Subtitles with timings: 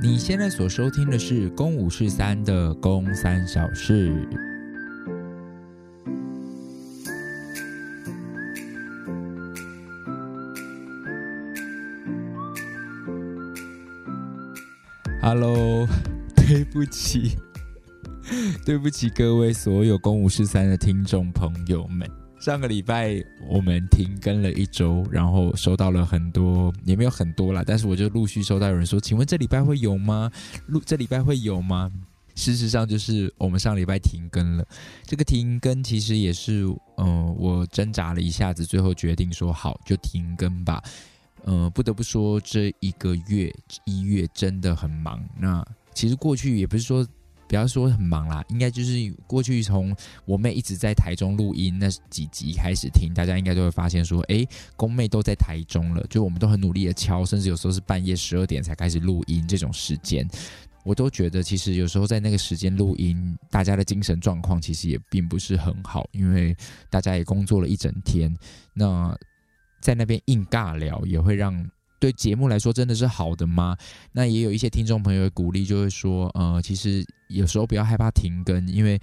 [0.00, 4.10] 你现在所收听的是《公五十三》的《公三小事》。
[15.22, 15.86] Hello，
[16.36, 17.36] 对不起，
[18.66, 22.23] 对不起各位所有《公五十三》的听众朋友们。
[22.44, 30.30] 上个礼拜我们停更了一周，然后收到了很多，也没有很多啦，但是我就陆续收到有人说，请问这礼拜会有吗？
[30.66, 31.90] 录这礼拜会有吗？
[32.34, 34.68] 事实上就是我们上礼拜停更了。
[35.06, 36.66] 这个停更其实也是，
[36.98, 40.84] 嗯、我挣扎了一下子，最后决定说好就停更吧。
[41.46, 43.50] 嗯、不得不说这一个月
[43.86, 45.18] 一月真的很忙。
[45.38, 47.06] 那其实过去也不是说。
[47.46, 48.92] 不要说很忙啦，应该就是
[49.26, 49.94] 过去从
[50.24, 60.26] 我妹一直在台中录音那几集开始听，大家应该都会发现说，哎，宫妹都在台中了，就我们都很努力的敲，甚至有时候是半夜十二点才开始录音这种时间，
[60.84, 66.56] 我都觉得其实有时候在那个时间录音，大家的精神状况其实也并不是很好，因为
[66.90, 68.34] 大家也工作了一整天，
[68.72, 69.16] 那
[69.80, 71.54] 在那边硬尬聊也会让。
[71.98, 73.76] 对节目来说真的是好的吗？
[74.12, 79.00] 那也有一些听众朋友的鼓励，就会说，呃，其实有时候不要害怕停更，因为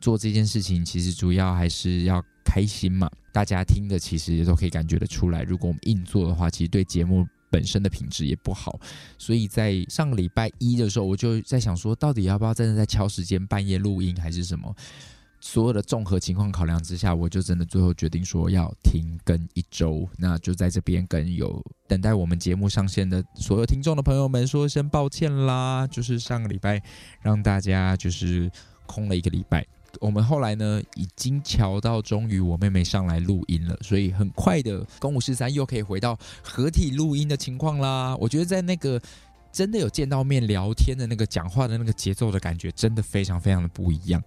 [0.00, 3.08] 做这件事情其实主要还是要开心嘛。
[3.32, 8.78] 大家听的其实也都可以感觉得出来，如果我们硬做的话，其实对节目本身的品质也不好。
[9.16, 14.74] 所以在上个礼拜一的时候，我就在想说，到底要不要真的在敲时间半夜录音，还是什么？
[15.44, 20.08] 所有的综合情况考量之下，我就真的最后决定说要停更一周。
[20.16, 25.84] 那就在这边跟有等待我们节目上线的所有听众的朋友们说声抱歉啦。
[25.88, 26.80] 就是上个礼拜
[27.20, 28.48] 让大家就是
[28.86, 29.66] 空了一个礼拜。
[30.00, 38.16] 我们后来呢已经瞧到，终于我妹妹上来录音了，所以很快的公五十三又可以回到合体录音的情况啦。
[38.20, 39.02] 我觉得在那个
[39.50, 44.22] 真的有见到面聊天的那个讲话的那个节奏的感觉，真的非常非常的不一样。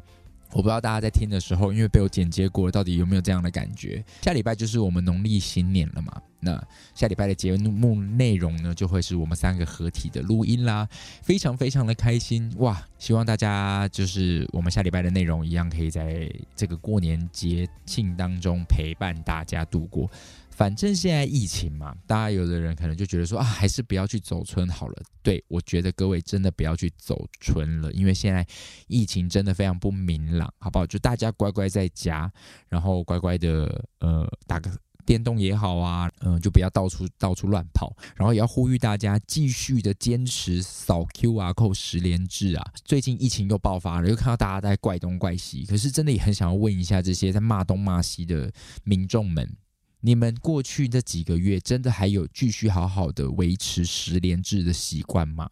[0.52, 4.04] 我不知道大家在听的时候，因为被我剪接过，到底有没有这样的感觉？
[4.22, 6.62] 下礼拜就是我们农历新年了嘛，那
[6.94, 10.88] 下礼拜的节目内容呢，就会是我们三个合体的录音啦，
[11.22, 12.82] 非常非常的开心哇！
[12.98, 20.10] 希望大家就是我们下礼拜的内容一样，可以在这个过年节庆当中陪伴大家度过。
[20.56, 25.04] 反正现在疫情嘛，大家有的人可能就觉得说啊，还是不要去走春好了。
[25.22, 28.46] 对，我觉得各位真的不要去走春了，因为现在
[28.88, 30.88] 疫情真的非常不明朗，好不好？
[30.88, 32.32] 就大家乖乖在家，
[32.70, 34.72] 然后乖乖的呃打个
[35.06, 42.66] 电动也好啊，嗯、就不要到处到处乱跑，然后也要呼吁大家继续的坚持扫 QR code 实联制啊。
[42.86, 48.50] 最近疫情又爆发了，又看到大家在怪东怪西，可是真的也很想要问一下这些在骂东骂西的
[48.84, 49.48] 民众们。
[50.06, 55.50] 你们过去这几个月真的还有继续好好的维持十连制的习惯吗？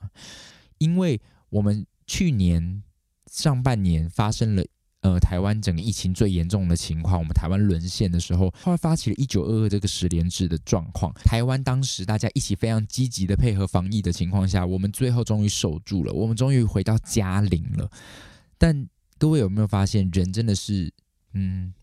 [0.78, 1.20] 因为
[1.50, 2.84] 我们去年
[3.32, 4.64] 上半年发生了
[5.02, 11.12] 呃台湾整个疫情最严重的情况，我们台湾沦陷的时候，后来发起了一九二二这个十连制的状况。
[11.26, 17.90] 台湾当时大家一起非常积极的配合防疫的情况下，我们最后终于守住了，我们终于回到嘉陵了。
[18.60, 18.88] 但
[19.18, 20.94] 各位有没有发现，人真的是
[21.34, 21.74] 嗯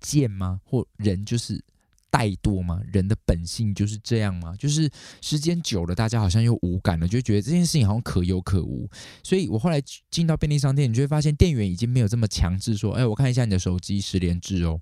[0.00, 0.60] 贱吗？
[0.64, 1.62] 或人就是？
[2.10, 2.80] 怠惰吗？
[2.90, 4.54] 人的本性就是这样吗？
[4.58, 8.88] 就是时间久了，大家好像又无感了，就觉得这件事情好像可有可无。
[9.22, 9.78] 所以我后来
[10.10, 14.80] 进到便利商店，你就会发现店员已经没有这么强制说：“哎，我看一下你的手机实联制哦。”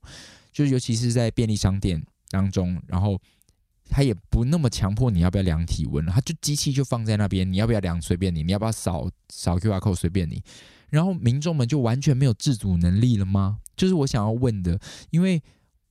[0.52, 2.00] 就尤其是在便利商店
[2.30, 3.20] 当中，然后
[3.90, 10.42] 他也不那么强迫你要不要量体温了，他就机器就放在那边，你要不要量随便你，你要不要扫扫 QR code 随便你。
[10.90, 13.58] 然后民众们就完全没有自主能力了吗？
[13.76, 14.78] 就是我想要问的，
[15.10, 15.42] 因为。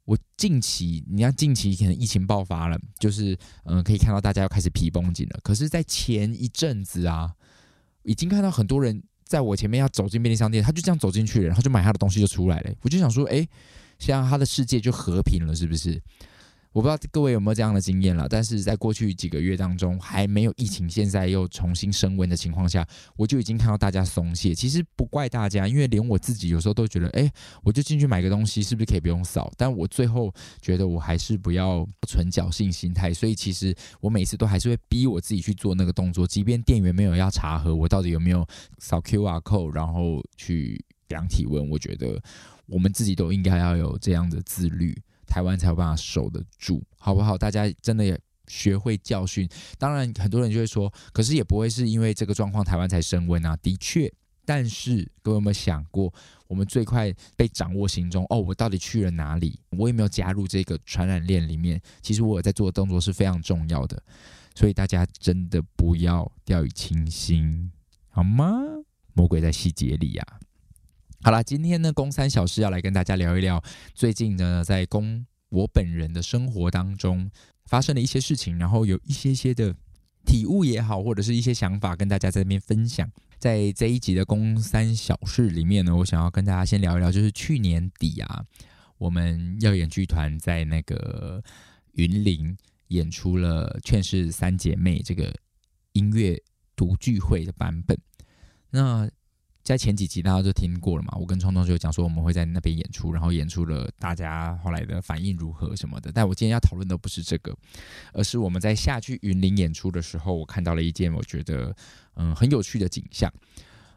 [0.06, 5.40] 我近期，你看近期可能疫情爆发了，就是嗯、可以看到大家要开始皮绷紧了。
[5.44, 7.34] 可是，在前一阵子啊，
[8.04, 12.72] 已经看到很多人在我前面要走进便利商店，他就这样走进去了，然后就买他的东西就出来了。
[12.82, 13.48] 我就想说，哎，
[13.98, 16.02] 现在他的世界就和平了，是不是？
[16.76, 22.86] 我不知道各位有没有这样的经验了，但是在过去几个月当中，还没有疫情，现在又重新升温的情况下，
[23.16, 24.54] 我就已经看到大家松懈。
[24.54, 27.32] 其实不怪大家，因为连我自己有时候都觉得，哎，
[27.64, 29.50] 我就进去买个东西，是不是可以不用扫？
[29.56, 30.30] 但我最后
[30.62, 38.46] 觉得我还是不要存侥幸心态，所以其实我每次都还是会逼我自己去做那个动作，即便店员没有要查核我到底有没有
[38.80, 42.22] 扫 QR code，然后去量体温，我觉得
[42.66, 44.94] 我们自己都应该要有这样的自律。
[45.28, 47.38] 台湾才有办法守得住，好不好？
[47.38, 49.48] 大家真的也学会教训。
[49.78, 53.56] 当然，很多人就会说，可是也不会是因为这个状况台湾才升温啊。
[53.58, 54.12] 的确，
[54.46, 56.14] 但是各位有没有想过，
[56.48, 58.26] 我们最快被掌握行踪？
[58.30, 59.60] 哦，我到底去了哪里？
[59.72, 61.82] 我有没有加入这个传染链里面？
[62.02, 64.02] 其实我有在做的动作是非常重要的。
[64.54, 67.72] 所以大家真的不要掉以轻心，
[68.10, 68.54] 好吗？
[69.14, 70.26] 魔鬼在细节里呀、
[71.26, 73.60] 好啦，今天呢，公三小事要来跟大家聊一聊，
[73.96, 77.28] 最近呢，在公我本人的生活当中
[77.66, 79.76] 发生的一些事情，然后有一些些的
[80.24, 83.10] 体悟也好，或者是一些想法，跟大家在这边分享。
[83.40, 88.46] 在这一集的公三小事里面呢，我想要跟大家先聊一聊，就是去年底啊，
[89.00, 91.44] 我们耀眼剧团在那个
[91.94, 92.56] 云林。
[92.90, 95.34] 演出了《劝世三姐妹》这个
[95.94, 96.40] 音乐
[96.76, 97.98] 独聚会的版本。
[98.70, 99.10] 那
[99.66, 101.18] 在前几集大家就听过了嘛？
[101.20, 106.12] 我跟聪聪就讲说我们会在那边演出，然后演出了大家后来的反应如何什么的。
[106.14, 107.52] 但我今天要讨论的不是这个，
[108.14, 111.76] 而是我们在下去云林演出的时候，我看到了一件我觉得
[112.14, 113.28] 嗯很有趣的景象。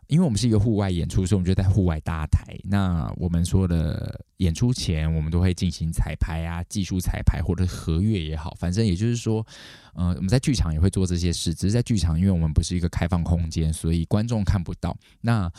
[0.08, 2.58] 因为我们是一个户外演出，所以我们就在户外搭台。
[2.64, 9.46] 那我们说的演出前，我们都会进行彩排啊，技术彩排或者合乐也好，反正也就是说，
[9.92, 11.52] 呃，我们在剧场也会做这些事。
[11.52, 14.96] 只是在剧场，因为我们不是一个开放空间，所以观众看不到。
[15.20, 15.52] 那，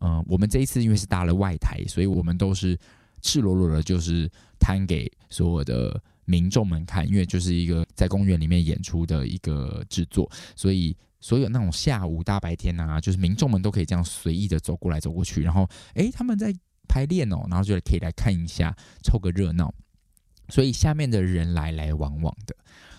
[0.00, 2.78] 呃，我们这一次因为是搭了外台，所以我们都是
[3.20, 4.26] 赤裸裸的，就是
[4.58, 7.06] 摊给所有的民众们看。
[7.06, 10.96] 因为就是一个在公园里面演出的一个制作，所以。
[11.22, 16.52] 所有那种下午大白天啊，就是民众们都可以这样随意的走过来走过去，然后诶，他们在
[16.86, 19.72] 排练哦，然后就可以来看一下，凑个热闹。
[20.48, 22.54] 所以下面的人来来往往的。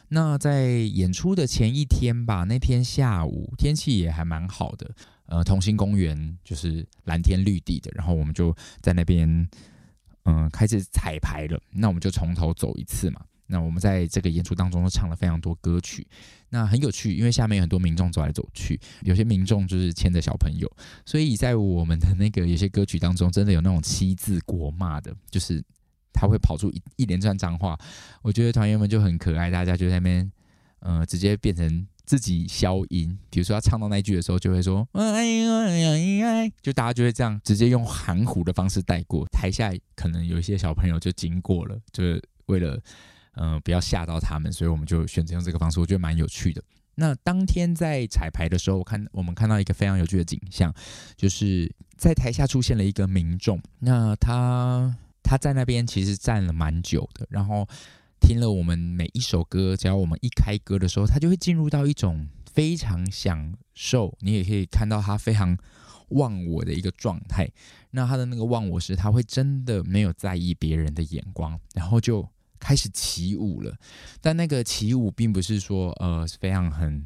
[0.07, 4.89] 那在演出的前一天吧，那天下午天气也还蛮好的，
[5.25, 9.47] 呃，同心公园就是蓝天绿地的，然后我们就在那边
[10.25, 11.59] 嗯、开始彩排了。
[11.71, 13.21] 那我们就从头走一次嘛。
[13.53, 16.07] 那我们在这个演出当中都唱了非常多歌曲，
[16.49, 20.67] 那很有趣，因为下面有很多民众走来走去，有些民众就是牵着小朋友，
[21.05, 25.63] 所以在我们的那个有些歌曲当中，真的有那种七字国骂的，就是
[26.11, 27.77] 他会跑出一一连串脏话，
[28.23, 30.31] 我觉得团员们就很可爱，大家就在那边，
[30.79, 42.81] 呃，直接变成自己消音，比如说他唱到那一句的时候，就会说，哎呀呀呀，就大家就会这样直接用含糊的方式带过，台下可能有一些小朋友就经过了，就是为了。
[43.35, 46.63] 嗯、不要吓到他们，所以我们就选择用这个方式，我觉得蛮有趣的。
[46.95, 50.71] 那当天在彩排的时候，我看我们看到一个非常有趣的景象，
[51.17, 57.67] 就是在台下出现了一个民众，那他他在那边其实站了蛮久的，然后
[58.21, 65.57] 听了我们每一首歌，只要我们一开歌的时候，他就会进入到一种非常享受，你也可以看到他非常
[66.09, 67.49] 忘我的一个状态。
[67.89, 72.29] 那他的那个忘我是，他会真的没有在意别人的眼光，然后就。
[72.63, 73.75] 开始起舞了，
[74.21, 77.05] 但那个起舞并不是说呃非常很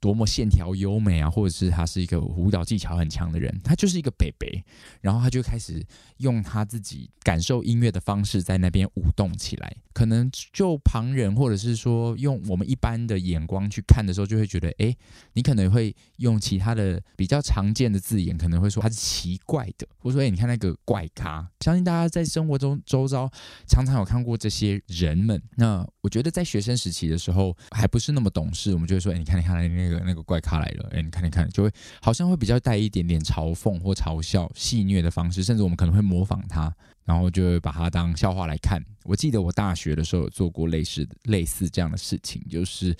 [0.00, 4.64] 多么线条优美啊，或者是他是一个舞蹈技巧很强的人，他就是一个北北，
[5.00, 5.84] 然后他就开始
[6.18, 9.76] 用他自己感受音乐的方式在那边舞动起来。
[9.92, 14.94] 可能就旁人或者是说用我们一般的眼光去看的时候，就会觉得，哎，
[15.32, 21.50] 你可能会用其他的比较常见的字眼，可能会说他是奇怪的，或者说，哎，你看那个怪咖。
[21.60, 23.28] 相信大家在生活中周遭
[23.66, 25.42] 常常有看过这些人们。
[25.56, 31.70] 那我觉得在学生时期的时候还不是那么懂事，我们就会说，哎，你看，你看那个那个怪咖来了，哎，你看，你看，就会
[32.00, 36.74] 好像会比较带一点点嘲讽或嘲笑、戏谑的方式，甚至我们可能会模仿他。
[37.04, 38.84] 然后就会把他当笑话来看。
[39.04, 42.94] 我记得我大学的时候有做过类似类似这样的事情，就是，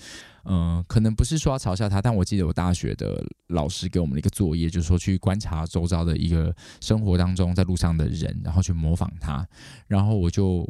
[0.45, 9.47] 嗯、可能不是说要嘲笑他，但我记得我大学的老师给我们的一个作业，就是说去观察周遭的一个生活当中在路上的人，然后去模仿他。
[9.85, 10.67] 然后我就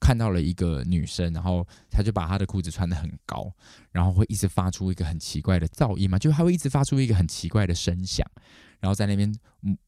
[0.00, 3.52] 看到了一个女生，然后她就把她的裤子穿得很高，
[3.92, 8.26] 然后会一直发出一个很奇怪的噪音嘛，就她会一直发出一个很奇怪的声响。
[8.78, 9.34] 然后在那边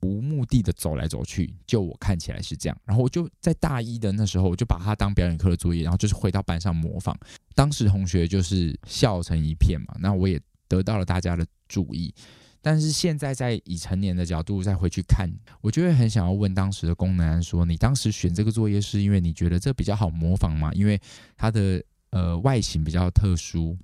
[0.00, 2.76] 无目的的走来走去，就我看起来是这样。
[2.86, 7.14] 然后我就在大一的那时候，我就把它当表演课的作业，然后就是回到班上模仿。
[7.54, 12.12] 当时同学就是笑成一片嘛，那我也得到了大家的注意。
[12.68, 15.26] 但是现在在以成年的角度再回去看，
[15.62, 20.70] 我就会很想要问当时的宫南说：你当时选这个作业是因为你觉得这比较好模仿吗？
[20.75, 21.00] 因为
[21.34, 23.75] 它的呃外形比较特殊，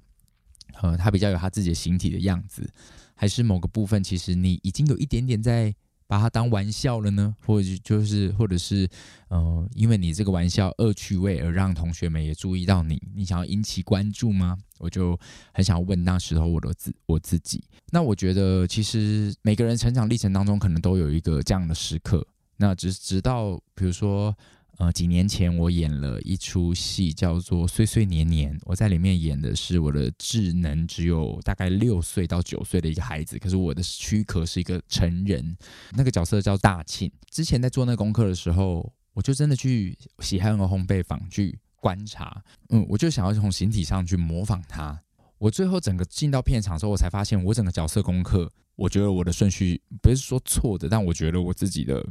[0.83, 2.71] 呃，它比较有它自己的形体的样子。
[3.15, 5.75] 还是某个部分，其实你已经有一点点在
[6.07, 8.89] 把它当玩笑了呢，或者就是，或者是，
[9.29, 14.59] 呃，因为你这个玩笑恶趣味而让同学们也注意到你，你想要引起关注吗？
[14.79, 15.19] 我就
[15.53, 17.65] 很想问那时候我的自我自己。
[17.91, 22.27] 那我觉得，其实每个人成长历程当中，可能都有一个这样的时刻。
[22.57, 24.37] 那直直到，比如说。
[24.79, 28.53] 呃，几年前我演了一出戏，叫做《岁岁年年》。
[28.65, 35.57] 我在里面演的是我的智能只有大概六岁到九岁的一个孩子，可是我的躯壳是一个成人。
[35.93, 37.09] 那个角色叫大庆。
[37.31, 45.01] 之前在做那个功课的时候，我就真的去喜憨儿烘焙坊去观察，嗯，我就想要从形体上去模仿他。
[45.39, 52.05] 我最后整个进到片场之后，我才发现我整个角色功课，我觉得我的顺序不是说错的，但我觉得我自己的，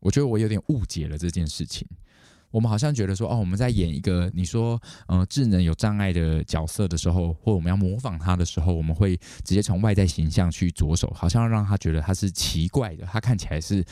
[0.00, 1.86] 我觉得我有点误解了这件事情。
[2.50, 13.84] 我们好像觉得说，哦，我们在演一个你说，呃，智能有障碍的角色的时候，或我们要模仿他的时候，我们会直接从外在形象去着手，好像让他觉得他是奇怪的，他看起来是，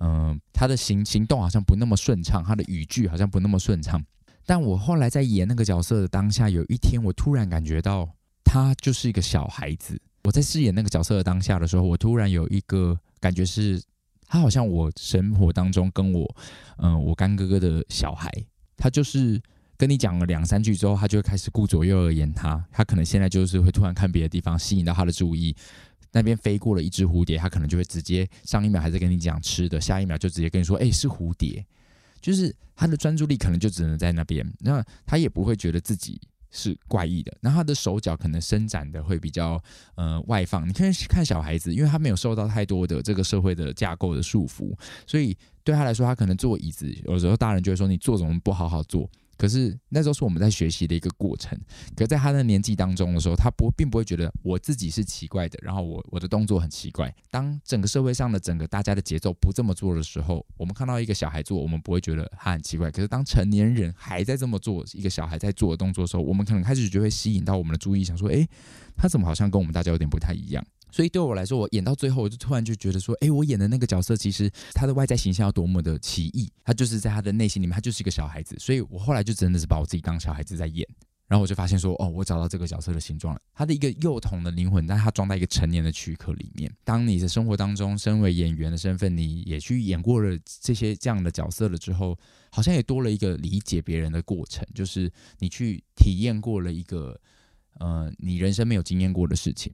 [0.00, 4.00] 嗯、他的行行动好像不那么顺畅，他的语句好像不那么顺畅。
[4.46, 8.08] 但我后来在演那个角色的当下，有一天我突然感觉到
[8.44, 10.00] 他就是一个小孩子。
[10.22, 13.82] 我在饰演那个角色的当下的时候，我突然有一个感觉是。
[14.26, 16.36] 他好像我生活当中跟我，
[16.78, 18.30] 嗯、我干哥哥的小孩，
[18.76, 19.40] 他就是
[19.76, 22.64] 跟你讲了两三句之后，他就会开始顾左右而言他。
[22.70, 25.54] 他可能现在就是会突然看别的地方，吸引到他的注意。
[26.12, 31.64] 那边飞过了一只蝴蝶，他可能就会直接上一秒还在跟你讲吃的，下一秒就直接跟你说：“哎，是蝴蝶。”
[32.22, 36.20] 就是他的专注力可能就只能在那边，那他也不会觉得自己。
[36.54, 39.62] 是怪异的，那他的手脚可能伸展的会比较
[39.96, 40.66] 呃外放。
[40.66, 44.72] 你可以看小孩子，因为他没有受到太多的这个社会的架构的束缚，
[45.06, 49.10] 所以对他来说，他可能坐椅子，有时候大人就会说你坐怎么不好好坐。
[49.36, 51.58] 可是那时候是我们在学习的一个过程。
[51.96, 57.14] 可在他的年纪当中的时候，他不并不会觉得我自己是奇怪的，然后我我的动作很奇怪。
[57.30, 62.90] 当整个社会上的整个大家的节奏不这么做的时候，我们看到一个小孩做，我们不会觉得他很奇怪。
[62.90, 68.48] 可是当成年人还在这么做，一个小孩在做的动作的时候，我们可能开始就会吸引到我们的注意，想说：诶，
[68.96, 70.64] 他怎么好像跟我们大家有点不太一样？
[70.94, 78.54] 所以对我来说，我演到最后，我就突然就觉得说，哎，我演的那个角色，其实他的外在形象要多么的奇异，他就是在他的内心里面，他就是一个小孩子。
[78.60, 80.86] 所以我后来就真的是把我自己当小孩子在演，
[81.26, 86.72] 然后我就发现说，哦，我找到这个角色的形状了，他的一个幼童的灵魂，但他装在一个成年的躯壳里面。
[86.84, 92.16] 当你的生活当中，身为演员的身份，你也去演过了这些这样的角色了之后，
[92.52, 95.10] 好像也多了一个理解别人的过程，就是
[95.40, 97.20] 你去体验过了一个，
[97.80, 99.72] 呃，你人生没有经验过的事情。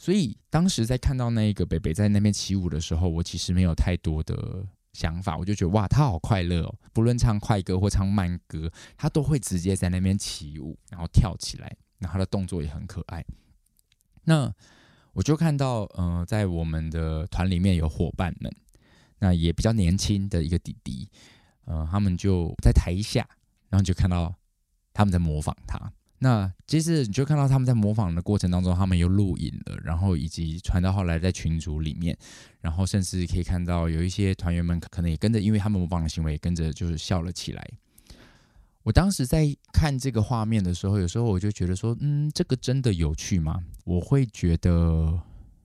[0.00, 6.74] 所以当时在看到那个北北在那边起舞的时候，我其实没有太多的想法，我就觉得哇，他好快乐哦！
[6.94, 13.22] 不论唱快歌或唱慢歌，他都会直接在那边起舞，然后跳起来，然后他的动作也很可爱。
[14.24, 14.50] 那
[15.12, 18.50] 我就看到，呃，在我们的团里面有伙伴们，
[19.18, 21.10] 那也比较年轻的一个弟弟，
[21.66, 23.28] 呃，他们就在台下，
[23.68, 24.34] 然后就看到
[24.94, 25.92] 他们在模仿他。
[26.22, 32.16] 那其实你就看到他们在模仿的过程当中，他们又录影了，然后以及传到后来在群组里面，
[32.60, 37.70] 然后甚至可以看到有一些团员们可能也跟着，因为他们模仿的行为，跟着就是笑了起来。
[38.82, 43.62] 我当时在看这个画面的时候，有时候我就觉得说，嗯，这个真的有趣吗？
[43.84, 45.18] 我会觉得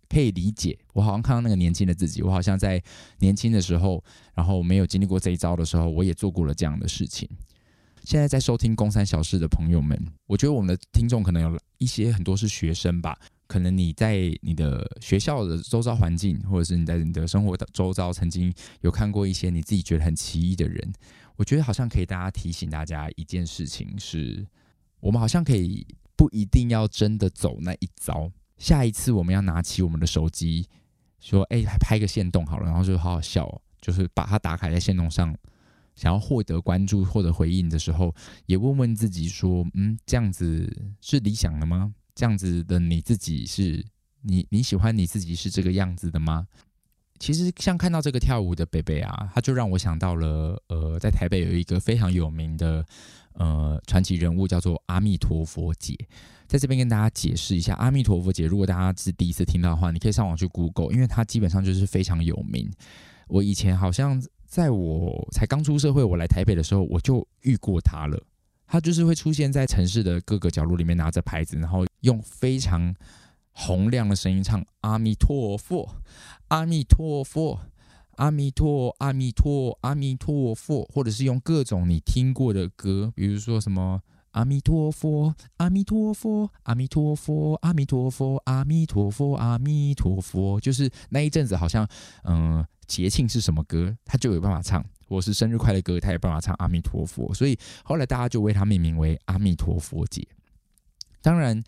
[0.07, 0.77] 可以理解。
[0.93, 2.81] 我好像看到那个年轻的自己，我好像在
[3.19, 4.01] 年轻的时候，
[4.33, 7.29] 然后没有经历过这一招的时候，我也做过了这样的事情。
[8.05, 13.17] 现在在收听《公三小事》的朋友们，我觉得我们的听众可能有一些很多是学生吧。
[13.47, 20.93] 可能你在你的学校的周遭环境，或者是你在你的生活的周遭，曾经有看过一些你自己觉得很奇异的人。
[21.35, 24.45] 我觉得好像可以大家提醒大家一件事情是：
[24.99, 25.85] 我们好像可以
[26.15, 28.31] 不一定要真的走那一遭。
[28.57, 30.67] 下一次我们要拿起我们的手机，
[31.19, 35.35] 说：“哎，拍个限动好了。”然后就好好笑，就是把它打开在限动上。
[35.95, 38.13] 想要获得关注、获得回应的时候，
[38.45, 41.93] 也问问自己说：“嗯，这样子是理想的吗？
[42.13, 43.85] 这样子的你自己是
[44.21, 46.47] 你你喜欢你自己是这个样子的吗？”
[47.17, 52.85] 其实，像看到这个跳舞的贝贝啊，他就让我想到了，呃，在台北有一个非常有名的
[53.35, 55.97] 呃传奇人物，叫做阿弥陀佛姐。
[56.45, 62.69] 在这边跟大家解释一下，阿弥陀佛姐，如果大家是第一次听到的话，你可以上网去 Google，因为她基本上就是非常有名。
[63.29, 64.21] 我以前好像。
[64.55, 68.17] 在我才刚出社会，我来台北的时候，我就遇过他了。
[68.65, 72.95] 他就是会出现在城市的各个角落里面，拿着牌子，然后用非常
[73.51, 75.97] 洪亮的声音唱“阿弥陀佛，
[76.47, 77.59] 阿弥陀佛，
[78.11, 84.01] 阿弥陀，阿弥陀，阿弥陀佛”，或者是用各种你听过的歌，比如说什么。
[84.35, 91.87] 阿弥陀佛，阿弥陀佛，阿弥陀佛，阿弥陀佛，阿弥陀佛，阿弥陀佛，就是那一阵子，好像，
[92.25, 100.21] 嗯、节庆是什么歌，他就有办法唱，或是生日快乐歌，他有办法唱阿弥陀佛，所以后来大家就为他命名为阿弥陀佛节。
[101.21, 101.63] 当然，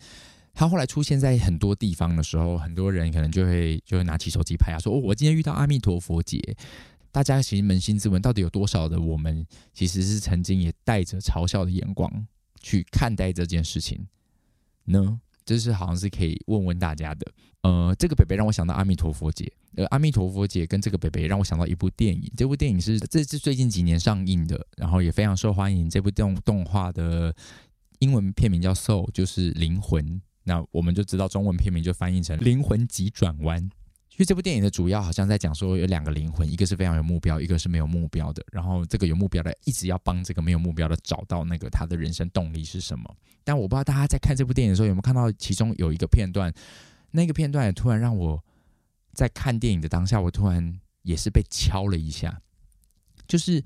[0.52, 6.38] 他后来出现在很多地方的时候，很多人可能就会就会拿起手机拍啊，说：“哦，我今天遇到阿弥陀佛节。”
[7.10, 12.26] 大家其实扪心自问，到底有多少的我们其实是曾经也带着嘲笑的眼光。
[12.60, 14.06] 去看待这件事情
[14.84, 15.20] 呢？
[15.44, 17.26] 这是好像是可以问问大家的。
[17.62, 22.30] 呃，这个北北让我想到阿弥陀佛节，呃，阿弥陀佛节跟这个北北让我想到一部电影。
[22.36, 25.88] 这部电影是这是最近几年上映的，然后也非常受欢迎。
[25.88, 27.34] 这部动动画的
[27.98, 30.20] 英文片名叫《Soul》，就是灵魂。
[30.44, 33.62] 那我们就知道中文片名就翻译成《灵魂急转弯》。
[34.18, 38.44] 其实这部电影的主要好像在讲说有两个灵魂，一个是非常有目标，一个是没有目标的。
[38.50, 43.16] 然后这个有目标的一直要帮这个没有目标的找到那个他的人生动力是什么。
[43.44, 46.52] 但我不知道大家在看这部电影的时候有没有看到其中有一个片段，
[47.12, 48.42] 那个片段也突然让我
[49.12, 52.42] 在看电影的当下，我突然也是被敲了一下，
[53.28, 53.62] 就是。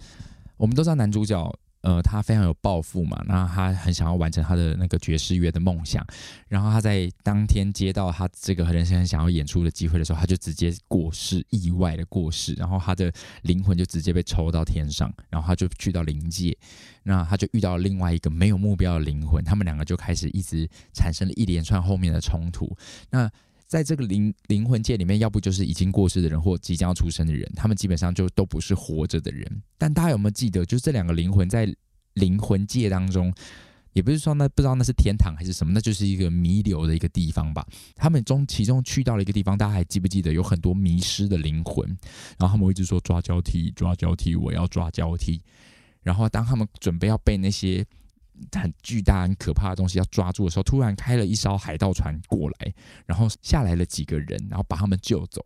[0.58, 6.04] 我们都知道男主角，呃，他非常有抱负嘛，那他很想要完成他的那个爵士乐的梦想，
[6.48, 13.12] 然后他在当天接到他这个人生很想要演出的机会的时候，他就直接过世，意外的过世，然后他的
[13.42, 16.56] 灵魂就直接被抽到天上，然后他就去到灵界，
[17.02, 22.76] 那他就遇到另外一个没有目标的灵魂，他们两个就开始一直产生了一连串后面的冲突，
[23.10, 23.30] 那。
[23.72, 29.62] 在这个灵灵魂界里面，要不就是已经过世的人，或即将要出生的人，他们基本上就都不是活着的人。
[29.78, 31.74] 但大家有没有记得，就是这两个灵魂在
[32.12, 33.32] 灵魂界当中，
[33.94, 37.66] 也不是说那不知道那是天堂还是什么，那就是一个弥留的一个地方吧。
[37.96, 41.88] 他们中其中去到了一个地方，大家还记不记得有很多迷失的灵魂？
[42.38, 45.40] 然后他们一直说抓交替，抓交替，我要抓交替。
[46.02, 47.82] 然后当他们准备要被那些
[48.52, 52.74] 很巨大、很可怕的东西要抓住的时候，突然开了一艘海盗船过来，
[53.06, 55.44] 然后下来了几个人，然后把他们救走。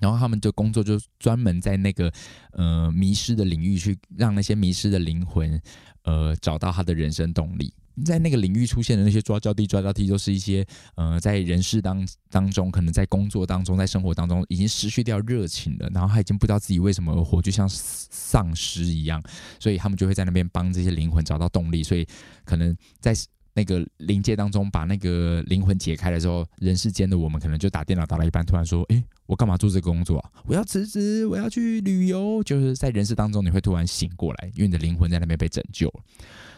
[0.00, 2.12] 然后他们就工作就专门在那个
[2.52, 5.60] 呃迷失的领域去让那些迷失的灵魂
[6.02, 7.72] 呃找到他的人生动力。
[8.04, 19.22] 在那个领域出现的那些抓交替、抓交替，都是一些呃，在人世当当中，可能在工作当中，在生活当中，已经失去掉热情了，然后他已经不知道自己为什么而活，就像丧尸一样，
[19.60, 22.06] 所以他们就会在那边帮这些灵魂找到动力，所以
[22.44, 23.14] 可能在
[23.54, 30.30] 那个灵界当中，把那个灵魂解开了之后，人世间的我们可能就打电脑打到一半，突然说：“诶，我干嘛做这个工作啊？
[30.46, 36.00] 我要辞职，我要去旅游。”就是在人世当中，你会突然醒过来，因为你的灵魂在那边被拯救了。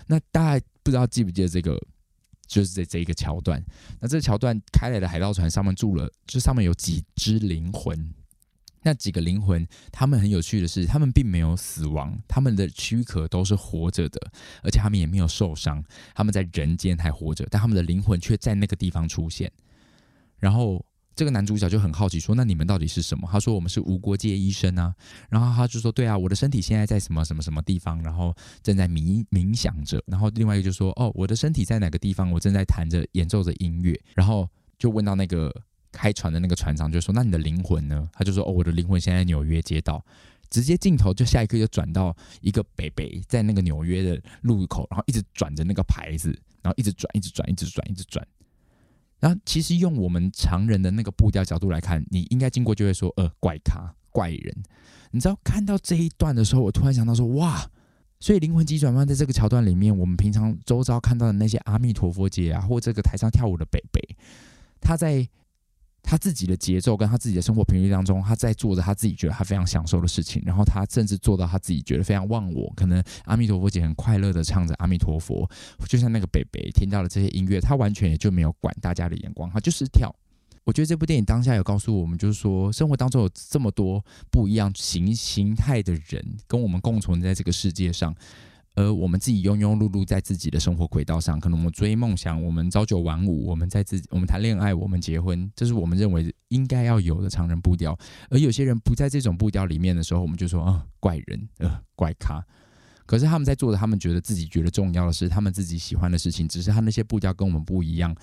[0.06, 1.76] 那大不知道记不记得这个，
[2.46, 3.60] 就是这这一个桥段。
[4.00, 8.14] 那这个桥段开来的海盗船上面住了，就上面有几只灵魂。
[8.82, 14.30] 那几个灵魂，他们很有趣的是，他们并没有死亡，他们的躯壳都是活着的，
[14.62, 15.82] 而且他们也没有受伤，
[16.14, 19.50] 他们在人间还活着，但他们的灵魂却在那个地方出现，
[20.38, 20.84] 然后。
[21.14, 24.94] 这个男主角就很好奇，说：“那你们到底是什么？”他说：“我们是无国界医生啊。”
[25.30, 32.30] 然后他就说：“对啊，我的身体现在在什么什么什么地方，然后正在冥冥想着。”然后另外一个就说：“哦，我的身体在哪个地方？
[32.30, 34.48] 我正在弹着演奏着音乐。”然后
[34.78, 35.54] 就问到那个
[35.92, 40.04] 开船的那个船长，就说：“那你的灵魂呢？”他就说：“哦，我的灵魂现在在纽约街道。”
[40.50, 46.28] 直接镜头就下一刻就转到一个北北在那个纽约的路口，然后一直转着那个牌子，
[46.62, 48.24] 然后一直转，一直转，一直转，一直转。
[49.26, 54.54] 那，其实用我们常人的那个步调角度来看，你应该经过就会说，呃，怪咖、怪人。
[55.12, 57.66] 你知道看到这一段的时候，我突然想到说，哇！
[58.20, 64.16] 所以灵魂急转弯在这个桥段里面，我们平常周遭看到的那些阿弥陀佛节啊，或这个台上跳舞的北北，
[64.78, 65.26] 他在。
[66.06, 72.70] 他自己的节奏跟他自己的生活频率当中，他在做着他自己觉得他非常享受的事情，然后他甚至做到他自己觉得非常忘我。
[72.76, 75.50] 可能阿弥陀佛姐很快乐的唱着阿弥陀佛，
[75.88, 80.14] 就像那个北北听到了这些音乐，他完全也就没有管大家的眼光，他就是跳。
[80.64, 88.14] 我觉得这部电影当下有告诉我们，就是说生活当中有这么多不一样形形态的人跟我们共存在这个世界上。
[88.74, 97.96] 而我们自己庸庸碌碌在自己的生活轨道上，可能我们追梦想，我们朝九晚五，我们在自己，我们谈恋爱，我们结婚，这是我们认为应该要有的常人步调。
[98.30, 102.44] 而有些人不在这种步调里面的时候，我们就说啊、怪人，呃，怪咖。
[103.06, 108.16] 可是他们在做的，他们觉得自己觉得重要的事，他们自己喜欢的事情，只是他那些步调跟我们不一样。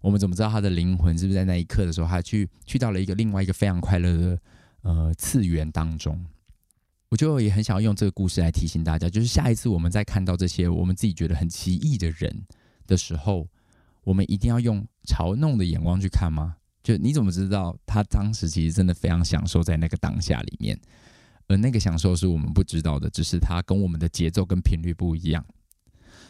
[0.00, 4.38] 我们怎么知道他的灵魂是不是在那一刻的时候，他去去到了一个另外一个非常快乐的
[4.82, 6.24] 呃次元当中？
[7.10, 12.44] 我就也很想要用这个故事来提醒大家，就是下一次我们在看到这些我们自己觉得很奇异的人
[12.86, 13.48] 的时候，
[14.04, 16.56] 我们一定要用嘲弄的眼光去看吗？
[16.82, 20.78] 就你怎么知道他当时其实真的非常享受在那个当下里面，
[21.46, 25.42] 而那个享受是我们不知道的，只是他跟我们的节奏跟频率不一样。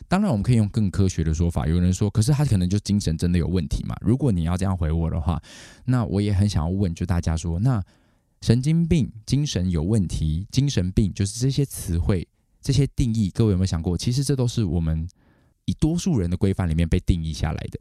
[0.06, 3.96] 当然，我们可以用更科学的说法，有人说，可是他可能就精神真的有问题嘛？
[4.00, 5.42] 如果你要这样回我的话，
[5.84, 7.82] 那我也很想要问，就大家说那。
[8.40, 12.27] 神经病、精神有问题、精神病，就是这些词汇、
[12.61, 13.96] 这些定义，各位有没有想过？
[13.98, 15.09] 其实这都是我们
[15.64, 17.79] 以多数人的规范里面被定义下来的。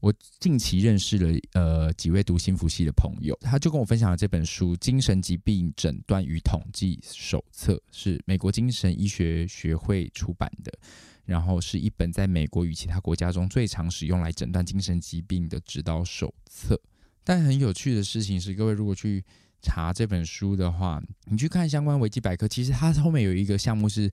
[0.00, 10.70] 我近期认识了呃几位读心福系的朋友，他就跟我分享了这本书《精神疾病诊断与统计手册》，是美国精神医学学会出版的，
[11.24, 16.78] 然后是一本在美国与其他国家中最常使用来诊断精神疾病的指导手册。
[17.24, 19.24] 但很有趣的事情是，各位如果去
[19.66, 24.08] 查这本书的话，你去看相关维基百科，其实它后面有一个项目是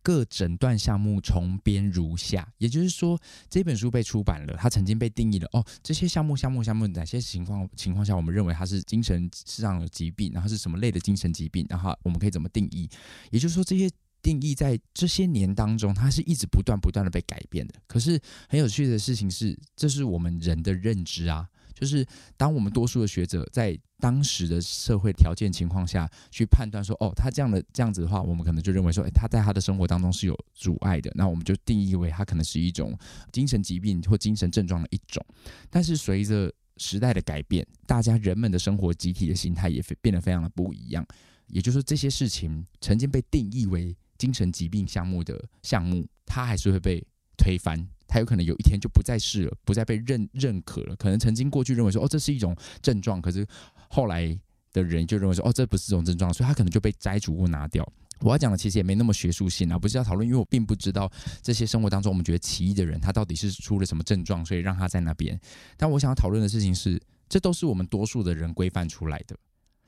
[0.00, 2.46] 各诊断项目重编如下。
[2.58, 12.88] 也就是说，这本书被出版了，它曾经被定义了哦，这些项目、项目、项目，哪些情况情况下我们认为它是精神上的疾病，然后是什么类的精神疾病，然后我们可以怎么定义？
[13.30, 13.90] 也就是说，这些
[14.22, 17.74] 定义在这些年当中，它是一直不断不断的被改变的。
[17.88, 21.48] 可是很有趣的事情是，这是我们人的认知啊。
[21.82, 32.96] 就是当我们多数的学者在当时的社会条件情况下去判断说，哦，他这样的这样子的话，我们可能就认为说，诶，他在他的生活当中是有阻碍的，那我们就定义为他可能是一种
[33.32, 35.20] 精神疾病或精神症状的一种。
[35.68, 41.04] 但是随着时代的改变，大家人们的生活集体的心态也变得非常的不一样。
[41.48, 47.04] 也就是说，这些事情曾经被定义为精神疾病项目的项目，它还是会被
[47.36, 47.86] 推翻。
[48.06, 50.94] 他有可能有一天就不再是了，不再被认认可了。
[50.96, 53.46] 可能曾经过去认为说，哦，这是一种症状，可是
[53.88, 54.38] 后来
[54.70, 57.90] 的人就认为说，哦，这不是这种症状，所以他可能就被摘除或拿掉。
[58.20, 65.40] 我要讲的其实也没那么学术性啊，不是要讨论，因为我并不知道这些生活当中我们觉得奇异的人，他到底是出了什么症状，所以让他在那边。
[65.78, 69.34] 但我想要讨论的事情是，这都是我们多数的人规范出来的。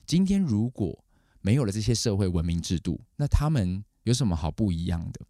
[0.07, 0.99] 今天如果
[1.43, 5.21] 没有了这些社会文明制度，那他们有什么好不一样的？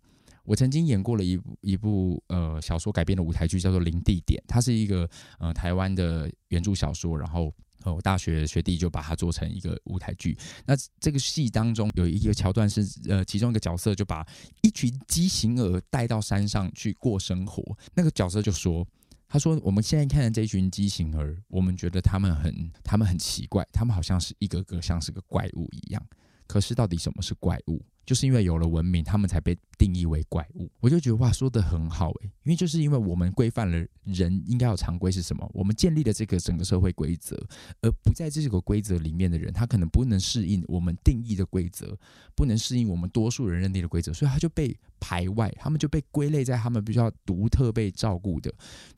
[0.44, 7.52] 我曾经演过了一部一部呃小说改编的舞台剧，叫做《零地点》，它是一个呃台湾的原著小说，然后
[7.82, 10.36] 呃我大学学弟就把它做成一个舞台剧。
[10.66, 14.26] 那这个戏当中有一个桥段是呃其中一个角色就把
[14.62, 17.62] 一群畸形儿带到山上去过生活，
[17.94, 18.86] 那个角色就说
[19.26, 26.06] ：“他说我们现在看的这群畸形儿，我们觉得他们很他们很奇怪，他们好像是一个个像是个怪物一样。
[26.46, 30.70] 可是到底什么是怪物？”就是因为有了文明，他们才被定义为怪物。
[30.80, 37.36] 我就觉得哇，说得很好诶，因为就是因为我们规范了人应该有常规是什么，我们建立了这个整个社会规则，
[37.80, 41.98] 而不在这个规则里面的人，他可能不能适应我们定义的规则，
[42.34, 48.52] 不能适应我们多数人认定的规则，所以他就被排外，他们就被归类在他们比较独特被照顾的。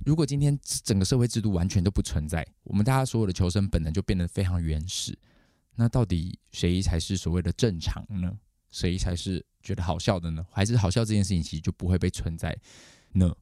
[0.05, 5.16] 如果今天整个社会制度完全都不存在，我们大家所有的求生本能就变得非常原始，
[5.77, 8.37] 那到底谁才是所谓的正常呢？
[8.71, 10.45] 谁才是觉得好笑的呢？
[10.51, 12.57] 还是好笑这件事情其实就不会被存在
[13.13, 13.35] 呢？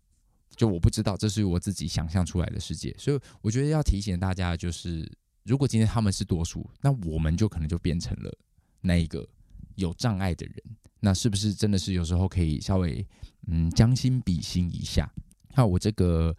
[0.56, 2.94] 就我不知道，这是我自己想象出来的世界。
[2.96, 5.10] 所以我觉得要提醒大家，就是
[5.42, 8.32] 如果今天他们是多数，那我们就可能就变成了
[8.80, 9.28] 那一个
[9.74, 10.56] 有障碍的人。
[11.00, 13.04] 那是不是真的是有时候可以稍微
[13.48, 15.12] 嗯将心比心一下？
[15.56, 16.34] 那我这个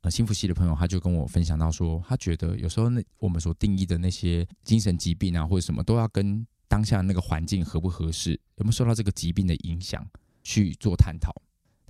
[0.00, 6.46] 呃心辅系的朋友他就跟我分享到说，他觉得有时候那我们所定义的那些精神疾病啊或者什么都要跟。
[6.68, 10.06] 当下那个环境合不合适，有没有受到这个疾病的影响
[10.44, 11.32] 去做探讨？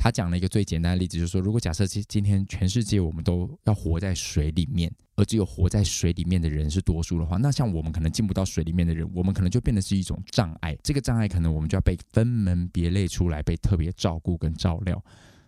[0.01, 10.79] 他讲了一个最简单的例子，就是说，如果假设今今天全世界我们都要活在水里面，而只有活在水里面的人是多数的话，那像我们可能进不到水里面的人，我们可能就变得是一种障碍。
[10.85, 15.05] 这个障碍可能我们就要被分门别类出来，被特别照顾跟照料。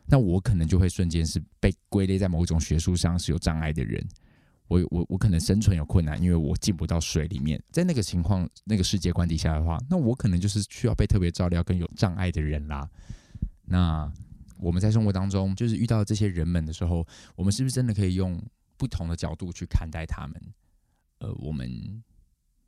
[0.06, 4.04] 那我可能就会瞬间是被归类在某种学术上是有障碍的人。
[4.70, 7.60] 我我我可能生存有困难，因为我进不到水里面。
[7.72, 12.88] 在那个情况、那个世界观底下的话，那我可能就是需要被特别照料、跟有障碍的人啦。
[13.64, 14.08] 那
[14.58, 17.04] 我们在生活当中，就是遇到这些人们的时候，
[17.34, 18.40] 我们是不是真的可以用
[18.76, 20.40] 不同的角度去看待他们？
[21.18, 22.00] 呃，我们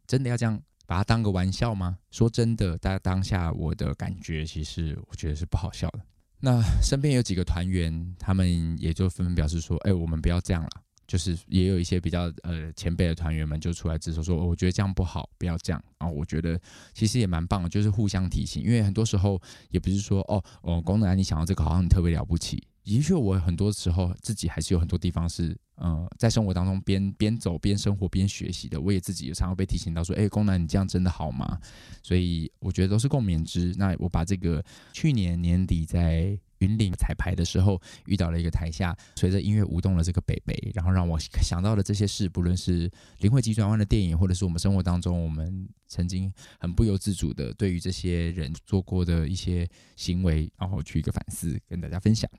[0.04, 1.96] 真的要这样把它当个玩笑吗？
[2.10, 6.00] 说真的，大家当下我的感觉，其实我觉得是不好笑的。
[6.40, 10.70] 那身边有几个团员，他们也就纷纷表示说：“哎，我们不要这样了。”
[11.12, 16.08] 就是也有一些比较呃前辈的团员们就出来直说说，我觉得这样不好，不要这样啊。
[16.08, 16.58] 我觉得
[16.94, 22.66] 其实也蛮棒的，就是互相提醒，因为很多时候也不是说哦哦功能安你想到这个好像你特别了不起。
[22.82, 28.80] 的确，我很多时候自己还是有很多地方是呃在生活当中边边走边生活边学习的。
[28.80, 31.58] 我也自己有常常被提醒到说，哎，功能你这样真的好吗？
[32.02, 33.74] 所以我觉得都是共勉之。
[33.76, 36.38] 那我把这个去年年底在。
[36.62, 52.30] 云岭彩排的时候，遇到了一个台下随着音乐舞动的这个北北，然后让我想到了这些事，不论是灵魂急转弯的电影，或者是我们生活当中我们曾经很不由自主的对于这些人做过的一些行为，然后去一个反思，跟大家分享。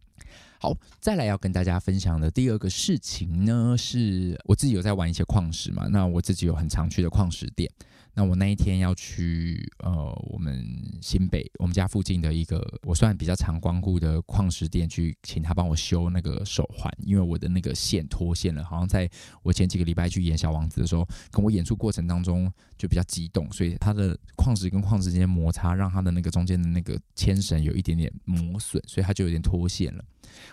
[0.60, 7.70] 好，再来要跟大家分享的第二个事情呢，是我自己有在玩一些矿石嘛，那我自己有很常去的矿石店。
[8.16, 9.92] 那我那一天要去呃，
[10.30, 10.64] 我们
[11.02, 19.10] 新北我们家附近的一个我算比较常光顾的矿石店去，请他帮我修那个手环，因为我的那个线脱线了，好像在
[19.42, 30.06] 我前几个礼拜去演小王子的时候，跟我演出过程当中就比较激动，所以它的矿石跟矿石之间摩擦，让它的那个中间的那个牵绳有一点点磨损，所以它就有点脱线了。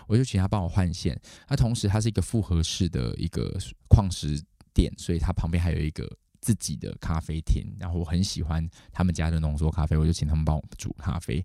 [0.07, 3.55] 我就请他帮我换线，那同时它是一个复合式的一个
[3.87, 4.43] 矿石
[4.73, 6.09] 店，所以它旁边还有一个。
[6.41, 11.43] 自己的咖啡厅，然后我很喜欢他们家的浓缩咖啡，我就请他们帮我煮咖啡。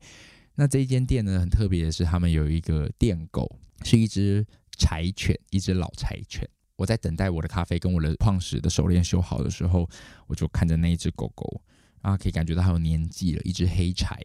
[0.54, 3.46] 那这一间店呢，很特别的是，他们有一个店狗，
[3.84, 4.44] 是一只
[4.78, 6.48] 柴犬，一只老柴犬。
[6.76, 9.88] 我在等待我的咖啡跟我的矿石的手链修好的时候，
[10.26, 11.62] 我就看着那一只狗狗，
[12.00, 14.18] 啊，可以感觉到它有年纪了，一只黑柴。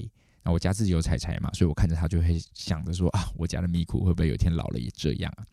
[0.43, 5.45] 那我家自己有柴柴嘛，所以我看着它就会想着说啊，我家的咪咕会不会有一天老了也这样啊？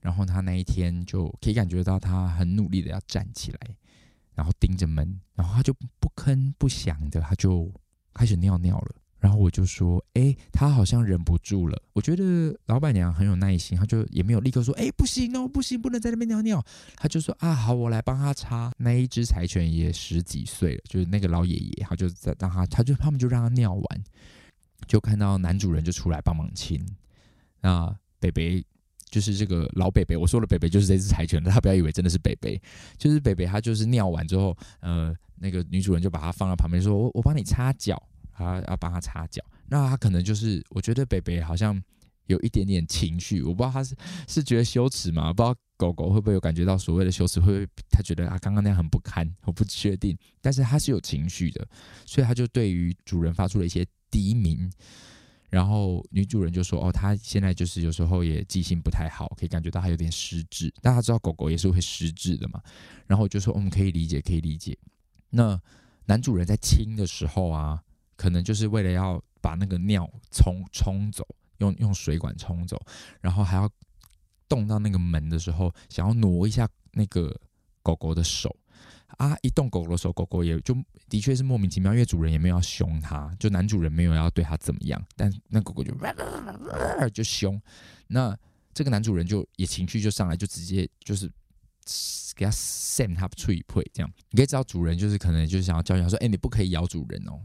[0.00, 3.58] 然后它那一天就可以感觉到它很努力的要站起来，
[4.38, 7.68] 然后盯着门，然后它就不吭不响的，它就
[8.14, 8.94] 开始尿尿了。
[9.18, 24.04] 然后我就说：“哎，他好像忍不住了。”我觉得老板娘很有耐心，她就也没有立刻说：“哎，不行哦，不行，不能在那边尿尿。”她就说：“啊，好，我来帮他擦。”那一只柴犬也十几岁了，就是那个老爷爷，他就在让他，他就他们就让他尿完，
[24.86, 26.80] 就看到男主人就出来帮忙亲。
[27.60, 28.64] 那北北
[29.10, 32.60] 就是这个老北北，我说的北北就是这只柴犬，大家不要以为真的是北北，
[32.96, 38.02] 就是北北，他就是尿完之后，呃，那个女主人就把它放在旁边，说：“我我帮你擦脚。”
[38.38, 41.76] 他要帮他擦脚，那他可能就是，我觉得北北好像
[42.26, 43.96] 有一点点情绪，我不知道他是
[44.28, 45.32] 是觉得羞耻吗？
[45.32, 49.28] 不知道狗狗会不会有感觉到所谓的羞耻，会不会他觉得啊刚刚那样很不堪？
[49.42, 51.66] 我不确定，但是他是有情绪的，
[52.06, 54.70] 所以他就对于主人发出了一些低鸣，
[55.48, 60.72] 然后女主人就说：“哦，她现在就是有时候也记性不太好，可以感觉到她有点失智。
[60.82, 62.60] 大家知道狗狗也是会失智的嘛？”
[63.06, 64.76] 然后我就说：“我们可以理解，可以理解。”
[65.30, 65.60] 那
[66.06, 67.82] 男主人在亲的时候啊。
[68.20, 71.24] 可能就是为了要把那个尿冲冲走，
[71.58, 72.76] 用用水管冲走，
[73.20, 73.70] 然后还要
[74.48, 77.32] 动到那个门的时候，想要挪一下那个
[77.80, 78.56] 狗狗的手
[79.16, 79.36] 啊！
[79.42, 80.76] 一动狗狗的时候，狗狗也就
[81.08, 85.92] 的确是莫名其妙，因为主人也没有要凶它，就男主人没有要对它怎么样，但那狗狗就
[87.12, 87.60] 就凶，
[88.06, 88.36] 那
[88.72, 91.28] 这个男主人就也情绪就上来，就直接就是
[92.36, 94.12] 给他扇他脆配这样。
[94.30, 97.40] 你可以知道，主人就是可能就是想要教育他说：“哎，你不可以咬主人哦。”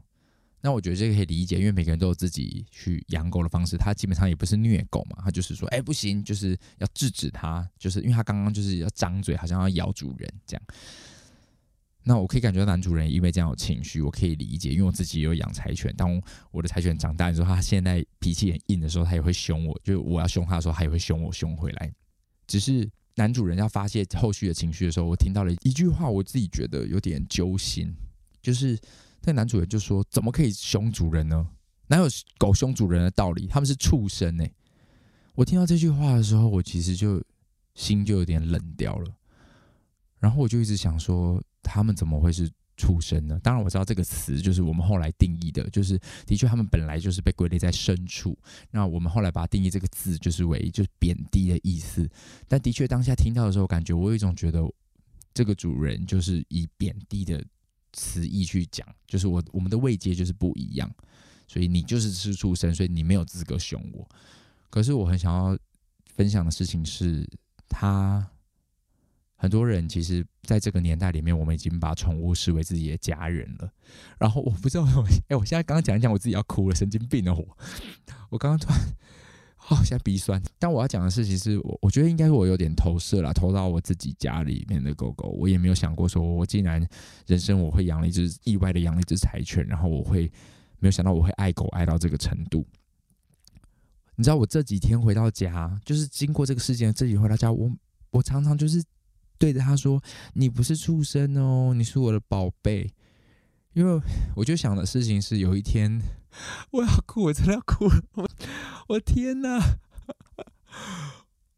[0.62, 3.78] 那我觉得这个可以理解，因为每个人都有自己去养狗的方式。
[3.78, 10.64] 他基本上也不是虐狗嘛，他就是说，哎，不行，就是要制止他，就是因为他刚刚就是要张嘴，好像要咬主人这样。
[12.04, 15.94] 那我可以感觉到男主人因为这样有情绪，我可以理解，因为我自己也有养柴犬。
[15.96, 21.94] 当我的柴犬长大之后，他现在脾气很硬的时候，他也会凶我，就我要凶他的时候，他也会凶我，凶回来。
[22.48, 27.94] 只是男主人要发泄后续的情绪的时候，我听到了一句话，我自己觉得有点揪心，
[28.42, 28.78] 就是。
[29.26, 31.48] 那男主人就说：“怎么可以凶主人呢？
[31.88, 33.48] 哪有狗凶主人的道理？
[33.48, 34.46] 他们是畜生呢。”
[35.34, 37.24] 我听到这句话的时候，我其实就
[37.74, 39.16] 心就有点冷掉了。
[40.20, 43.40] 然后我就一直想说，他们怎么会是畜生呢？
[43.42, 45.98] 当然我知道这个词就是我们后来定义的，就是
[46.28, 48.38] 的确他们本来就是被归类在牲畜。
[48.70, 52.08] 那我们后来把它定义这个字就是为就是贬低的意思。
[52.48, 54.62] 但的确当下听到的时候，感觉我有一种觉得
[55.34, 57.44] 这个主人就是以贬低的。
[57.96, 60.92] 词义去讲，就是我我们的位阶就是不一样，
[61.48, 64.10] 所以你就是吃畜生，所以你没有资格凶我。
[64.72, 65.56] 可是我很想要
[66.08, 67.24] 分享的事情是，
[67.70, 68.28] 他
[69.44, 73.70] 很多人其实在这个年代里面，我们已经把宠物视为自己的家人了。
[74.18, 74.86] 然后我不知道，
[75.28, 77.46] 哎，我现在刚刚讲一讲，我自己要哭了，神经病的我，
[78.30, 78.80] 我刚刚突然。
[79.58, 80.42] 好、哦，现在鼻酸。
[80.58, 85.28] 但我要讲的事情是我，我觉得应该是我有点投射了，投到我自己家里面的狗狗。
[85.32, 86.82] 我也没有想过说，我竟然
[87.28, 90.32] 人生我会养了一只意外的养了一只柴犬，然后我会
[90.80, 92.66] 没有想到我会爱狗爱到这个程度。
[94.16, 97.70] 你知道，我这几天回到家，就是经过这个事件，这几天回到家，我
[98.12, 98.82] 我常常就是
[99.44, 100.02] 对着他说
[100.36, 102.90] ：“你不是畜生哦，你是我的宝贝。”
[103.76, 104.02] 因为
[104.38, 106.02] 我就想的事情是，有一天
[106.72, 108.02] 我要哭，我真的要哭了。
[108.14, 108.30] 我
[108.88, 109.60] 我天哪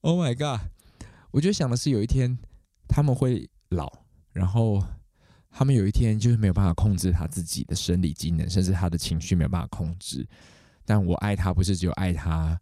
[0.01, 0.61] ！Oh my god！
[1.29, 2.39] 我就想的是，有一天
[2.87, 3.91] 他们会老，
[4.31, 4.83] 然后
[5.51, 10.27] 他们有一天就是没有办法控制他自己的生理机能，甚至他的情绪没有办法控制。
[10.85, 12.59] 但我爱他，不是只有爱他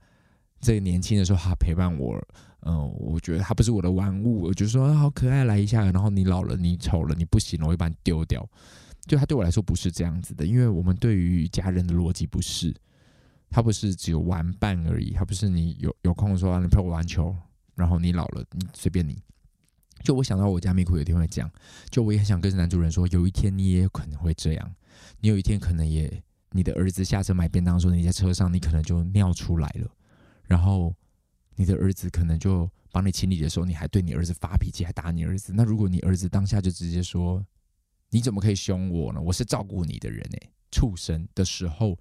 [0.59, 2.21] 这个年轻的时候，他陪伴我。
[2.65, 5.83] 嗯，我觉得他不是我的玩物，我就说好可爱，来一下。
[5.91, 8.47] 然后你老了，你丑了，你不行了，我会把你丢掉。
[9.05, 12.73] 就他对我来说不是这样子的，因为我们对于家人的逻辑不是，
[13.49, 17.35] 他不是只有玩伴而已，他不是你有有空说你陪我玩球，
[17.75, 19.21] 然后你老了你随便你。
[20.03, 21.51] 就我想到我家咪咕有一天会讲，
[21.89, 24.75] 就我也很想跟男主人说，有一天你也有可能会这样，
[25.19, 29.89] 你有一天可能也你的儿子下车买便当的时候，你在车上你可能就尿出来了，
[30.45, 30.93] 然后
[31.55, 35.53] 你的儿子可能就帮你清理的时候，你还对你儿子发脾气，还打你儿子。
[35.55, 37.45] 那如果你儿子当下就直接说。
[38.15, 39.19] 你怎么可以凶我呢？
[39.19, 41.97] 我是照顾你的人诶，畜生的时候，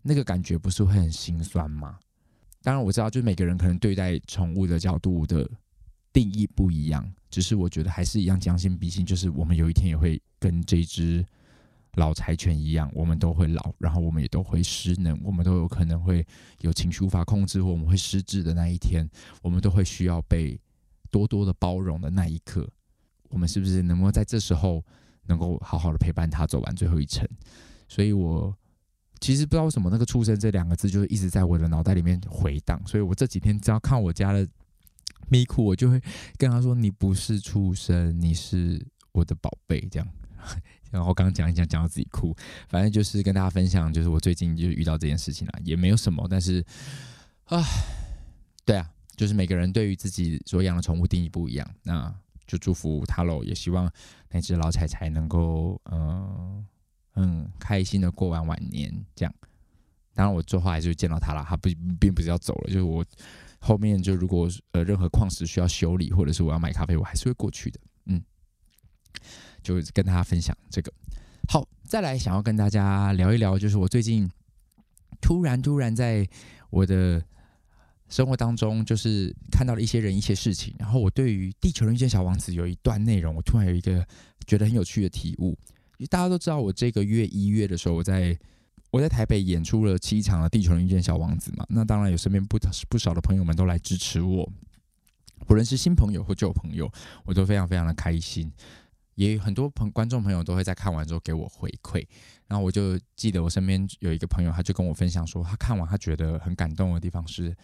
[0.00, 1.98] 那个感觉不是会很心酸吗？
[2.62, 5.46] 当然我知道，就是每个人可能对待宠物的角度的
[6.14, 11.22] 定义不一样，只是我觉得还是一样将心比心，就是我们有一天也会跟这只
[11.96, 16.26] 老柴犬一样，我们都会老，然后我们也都会失能，我们都有可能会
[16.60, 19.08] 有情绪无法控制，或我们会失智的那一天，
[19.42, 20.58] 我们都会需要被
[21.10, 22.68] 多多的包容的那一刻，
[23.30, 24.84] 我们是不是能够在这时候
[25.26, 27.28] 能够好好的陪伴他走完最后一程？
[27.88, 28.56] 所以我
[29.20, 34.46] 其实不知道为什么那个“畜生”这两个字就是一直在我的脑袋里面回荡，所以我这几天只要看我家的
[35.28, 36.00] 咪库，我就会
[36.36, 40.08] 跟他说：“你不是畜生，你是我的宝贝。”这样。
[40.90, 42.34] 然后刚刚讲一讲，讲到自己哭，
[42.68, 46.64] 反正就是跟大家分享，就是我最近就遇到这件事情了，也没有什么，但是
[47.46, 47.62] 啊，
[48.64, 52.14] 对啊，就是每个人对于自己所养的宠物定义不一样，那
[52.46, 53.90] 就祝福他喽，也希望
[54.30, 56.66] 那只老柴柴能够嗯
[57.16, 59.34] 嗯开心的过完晚年，这样。
[60.14, 63.04] 当然我最后还是见到他了，他不并不是要走了，就是我
[63.58, 68.22] 后面就如果呃任何矿石需要修理，或者是我要买咖啡，我还是会过去的，嗯。
[69.64, 70.92] 就跟大家分享这个，
[71.48, 74.30] 好，再来想要跟大家聊一聊，就是我最近
[75.20, 76.28] 突然突然在
[76.68, 77.20] 我的
[78.10, 84.06] 生活当中，就是看到了一些人、一些事情，然后我对于《地球人遇见小王子》有一段内容，我突然有一个
[84.46, 85.58] 觉得很有趣的体悟。
[86.10, 88.38] 大家都知道，我这个月一月的时候，我在
[88.90, 92.58] 我在台北演出了七场的《地球人遇见小王子》嘛，那当然有身边不
[92.90, 94.46] 不少的朋友们都来支持我，
[95.46, 96.92] 不论是新朋友或旧朋友，
[97.24, 98.52] 我都非常非常的开心。
[99.14, 102.06] 也有很多朋观众朋友都会在看完之后给我回馈，
[102.46, 107.54] 然后我就记得我身边有一个朋友，他就跟我分享说，他看完他觉得很感动的地方是，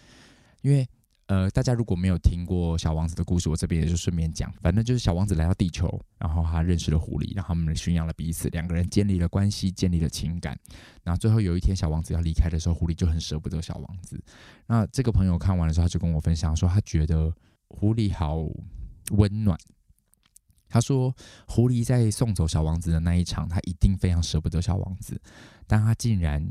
[0.61, 0.87] 因为
[1.27, 5.87] 呃，大家如果没有听过小王子的故事，我这边也就顺便讲，反正就是小王子来到地球，
[6.17, 10.57] 然后他认识了狐狸，然后他们驯养了彼此，两个人建立了关系，建立了情感，
[11.03, 14.21] 然后最后有一天小王子要离开的时候，狐狸就很舍不得小王子。
[14.67, 17.33] 那这个朋友看完的时候，他就跟我分享说，他觉得
[17.69, 18.39] 狐狸好
[19.11, 19.57] 温暖。
[20.71, 21.13] 他说
[21.45, 25.21] ：“狐狸在送走小王子的那一场，他一定非常舍不得小王子，
[25.67, 26.49] 但他竟然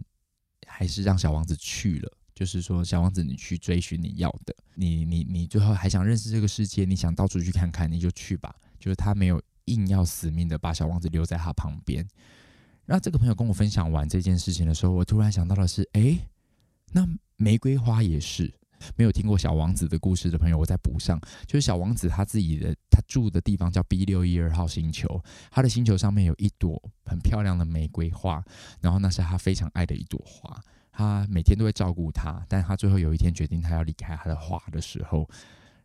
[0.66, 2.12] 还是让小王子去了。
[2.34, 8.54] 就是说，小王子，你去追寻你要的，你你你最后还想认识这个世界，你想到处去看看，你就去吧。
[8.78, 12.06] 就是他没有硬要死命的把小王子留在他旁边。
[12.84, 16.18] 然后这个朋友跟我分享完这件事情的时候，我突然想到的是，诶，
[16.92, 18.52] 那玫瑰花也是。”
[18.96, 21.20] 没有听过小王子的故事的朋友，我再补上。
[21.46, 28.42] 就是小王子他自己的他住的地方叫 B 六一二号星球，他的星球上面有一朵很漂亮的玫瑰花，
[28.80, 30.60] 然后那是他非常爱的一朵花，
[30.92, 32.44] 他每天都会照顾它。
[32.48, 35.28] 但他最后有一天决定他要离开他的花的时候，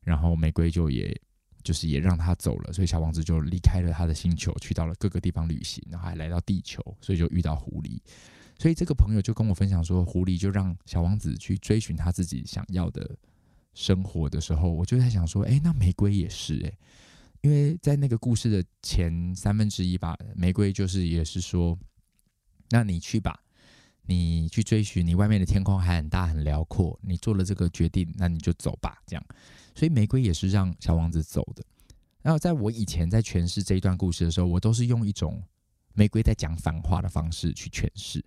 [0.02, 1.20] 然后玫瑰就也
[1.64, 8.00] 就是也让他走了，所以小王子就离开了他的星球，去到了各个地方旅行，然后还来到地球，所以就遇到狐狸。
[8.58, 13.18] 所以这个朋友就跟我分享说，狐狸就让小王子去追寻他自己想要的
[13.74, 16.78] 生活的时候，我就在想说，诶，那玫瑰也是诶，
[17.42, 21.78] 因为在那个故事的前三分之一吧，玫瑰就是也是说，
[22.70, 23.38] 那你去吧，
[24.04, 29.26] 你去追寻，你外面的天空还很大很辽阔，你做了这个决定，那你就走吧，这样。
[29.76, 31.64] 所以玫瑰也是让小王子走的。
[32.22, 35.44] 然后在我以前在诠释这一段故事的时候，我都是用一种。
[35.96, 38.24] 玫瑰在讲反话的方式去诠释，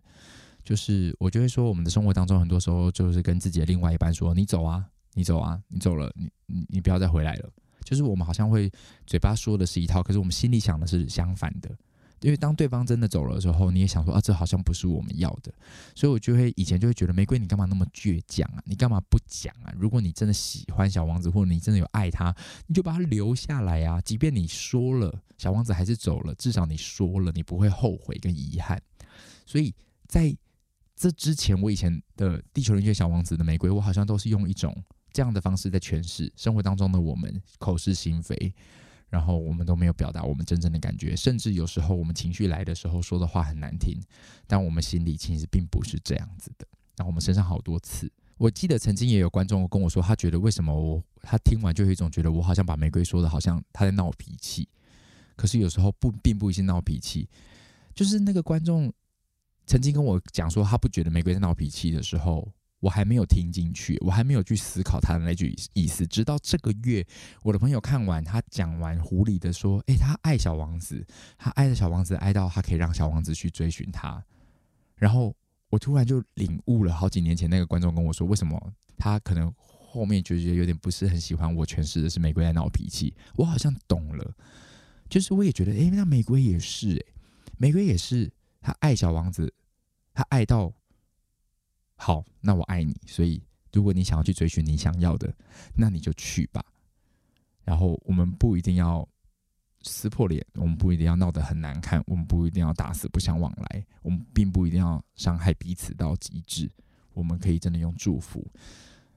[0.64, 7.50] 就是我就会说，我们的生活当中很多时候就是跟自己的另外一半说：“你走啊，你走啊，你走了，你你你不要再回来了。”
[7.84, 8.70] 就是我们好像会
[9.06, 11.70] 嘴巴说的是一套，可是我们心里想的是相反的。
[12.20, 15.52] 因为当对方真的走了的时候，你也想说啊，这好像不是我们要的，
[15.94, 18.62] 所以我就会以前就会觉得玫瑰，你干嘛那么倔强啊？
[18.66, 19.72] 你干嘛不讲啊？
[19.78, 22.34] 如果你真的喜欢小王子，或者你真的有爱他，
[22.66, 24.00] 你就把他留下来啊！
[24.00, 28.80] 即便你说了，小王子还是走了，至少你说了，你不会后悔跟遗憾。
[29.46, 29.74] 所以
[30.06, 30.36] 在
[30.96, 34.76] 这之前，我以前的地球人遇见小王子的玫瑰，我好像都是用一种
[35.12, 38.52] 这样的方式在诠释生活当中的我们，口是心非。
[39.10, 43.98] 然后我们都没有表达我们真正的感觉，甚至有时候我们情绪来的时候说的话很难听，
[44.46, 46.66] 但我们心里其实并不是这样子的。
[46.96, 54.68] 然后我们身上好多次，我记得曾经也有观众跟我说，他觉得为什么我他听完就有一种觉得我好像把玫瑰说的好像他在闹脾气，
[55.36, 57.28] 可是有时候不并不一定闹脾气，
[57.94, 58.92] 就是那个观众
[59.66, 62.52] 曾经跟我讲说他不觉得玫瑰在闹脾气的时候。
[62.80, 66.06] 我还没有听进去，我还没有去思考他的那句意思。
[66.06, 67.04] 直到这个月，
[67.42, 71.04] 我的朋友看完他讲完狐狸的说：“诶，他爱小王子，
[71.36, 74.22] 他爱的小王子爱到他可以让小王子去追寻他。”
[74.94, 75.34] 然后
[75.70, 83.12] 我突然就领悟了，好几年前那个观众跟我说，为什么他可能后面就觉得有点不是很喜欢我诠释的是玫瑰在闹脾气。
[83.34, 84.34] 我好像懂了，
[85.08, 87.06] 就是我也觉得，诶，那玫瑰也是，诶，
[87.56, 89.52] 玫瑰也是他爱小王子，
[90.14, 90.72] 他爱到。
[92.00, 93.42] 好，那我爱你，所以
[93.72, 95.34] 如果你想要去追寻你想要的，
[95.76, 96.64] 那你就去吧。
[97.64, 99.06] 然后我们不一定要
[99.82, 106.70] 撕破脸，我们不一定要闹得很难看，我们不一定要打死不相往来，我们并不一定要伤害彼此到极致，
[107.12, 108.46] 我们可以真的用祝福。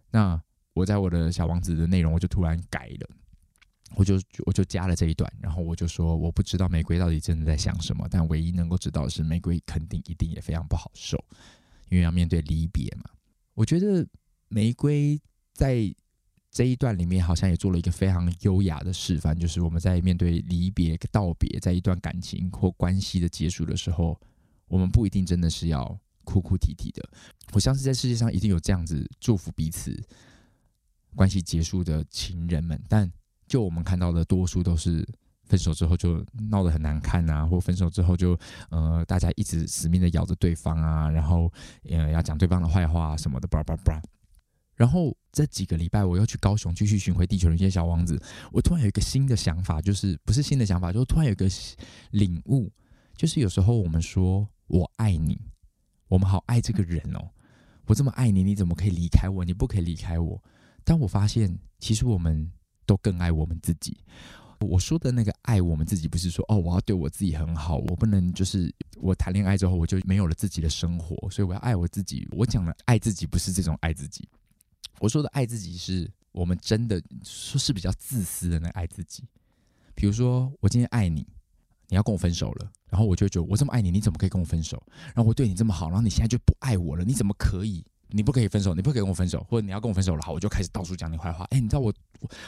[0.10, 0.42] 那
[0.74, 3.10] 我在我的小王子的内容，我就突然改了，
[3.96, 11.24] 我就我就加了这一段，然后我就说，我不知道玫瑰到底真的在想什么，但唯一能够知道的是，玫瑰肯定一定也非常不好受，
[11.92, 13.12] 因为要面对离别嘛。
[13.54, 14.04] 我觉得
[14.48, 15.22] 玫瑰
[15.54, 15.94] 在。
[16.54, 24.20] 这一段里面好像也做了一个非常优雅的示范，就是我们在面对离别、道别，在一段感情或关系的结束的时候，
[24.68, 27.10] 我们不一定真的是要哭哭啼啼的。
[27.54, 29.98] 我相信在世界上一定有这样子祝福彼此
[31.16, 33.10] 关系结束的情人们，但
[33.48, 35.08] 就我们看到的多数都是
[35.52, 38.40] 分手之后就闹得很难看啊，或分手之后就
[38.70, 41.52] 呃大家一直死命的咬着对方啊，然后
[41.90, 44.02] 呃要讲对方的坏话什么的，叭叭叭。
[44.78, 48.16] 然后这几个礼拜，我又去高雄继续巡回《地球人间小王子》。
[48.54, 51.46] 我突然有一个新的想法，就是不是新的想法，就是突然有一个
[52.12, 52.72] 领悟，
[53.18, 55.38] 就是有时候我们说“我爱你”，
[56.08, 57.30] 我们好爱这个人哦。
[57.86, 59.44] 我这么爱你，你怎么可以离开我？
[59.44, 60.42] 你不可以离开我。
[60.84, 62.50] 但我发现，其实我们
[62.86, 63.98] 都更爱我们自己。
[64.68, 72.28] 我说的那个爱我们自己，不是说哦，我要对我自己很好，我不能就是我谈恋爱之后我就没有了自己的生活，所以我要爱我自己。
[72.32, 74.28] 我讲的爱自己，不是这种爱自己。
[75.00, 79.24] 我说的爱自己，是我们真的说是比较自私的那爱自己。
[79.96, 81.28] 比如说，我今天爱你，
[81.90, 84.82] 你要跟我分手了，然后我就觉得我这么爱你，你怎么可以跟我分手？
[85.14, 87.84] 然后我对你这么好，然后你现在就不爱我了，你怎么可以？
[88.12, 91.46] 你不可以分手，你不可以跟我分手，或者你要跟我分手了，好，我就开始到处讲你坏话。
[91.52, 91.94] 哎，你知道我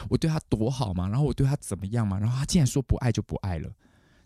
[0.08, 1.08] 我对他多好吗？
[1.08, 2.18] 然后我对他怎么样吗？
[2.18, 3.70] 然后他竟然说不爱就不爱了。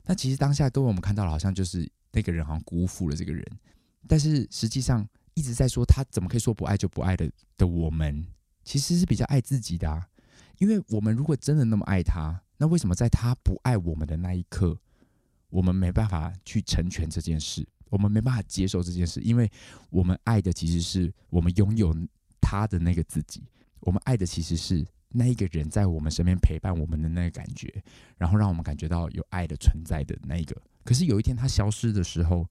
[0.05, 3.45] 那其实当下各位我们看到了，好像就是那个人好像辜负了这个人，
[4.07, 5.09] 但是实际上。
[5.34, 8.26] 一直在说他怎么可以说不爱就不爱的的我们，
[8.64, 10.05] 其实是比较爱自己的啊。
[10.57, 14.76] 因为我们如果真的那么爱他，那为什么在他不爱我们的那一刻，
[15.49, 17.64] 我们没办法去成全这件事？
[17.91, 19.51] 我们没办法接受这件事，因为
[19.91, 21.95] 我们爱的其实是我们拥有
[22.41, 23.43] 他的那个自己，
[23.80, 27.82] 我们爱的其实是那一个人在我们身边陪伴我们的那个感觉，
[28.16, 30.57] 然后让我们感觉到有爱的存在的那一个。
[30.84, 32.47] 可是有一天他消失的时候。